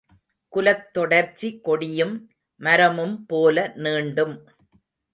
குலத்தொடர்ச்சி 0.53 1.49
கொடியும் 1.59 2.15
மரமும்போல 2.61 3.57
நீண்டும் 3.83 4.35